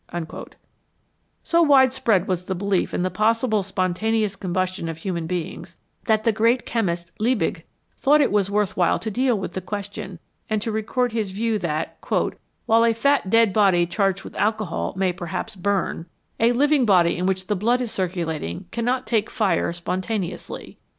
[0.09, 0.27] 1
[1.43, 6.31] So widespread was the belief in the possible spontaneous combustion of human beings that the
[6.31, 7.65] great chemist Liebig
[7.99, 10.17] thought it worth while to deal with the question
[10.49, 11.99] and to record his view that"
[12.65, 16.07] while a fat dead body charged with alcohol may perhaps burn,
[16.39, 18.65] a living 129 i HOW FIRE IS MADE body in which the blood is circulating
[18.71, 20.79] cannot take fire spontaneously."